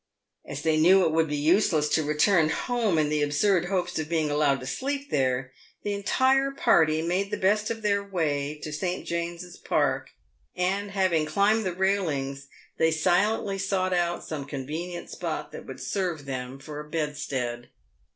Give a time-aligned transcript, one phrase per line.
[0.47, 4.09] As they knew it would be useless to return home in the absurd hopes of
[4.09, 8.73] being allowed to sleep there, the entire party made the best of their way to
[8.73, 9.05] St.
[9.05, 10.09] James's Park,
[10.55, 12.47] and, having climbed the railings,
[12.79, 17.69] they silently sought out some convenient spot that would serve them for a bedstead.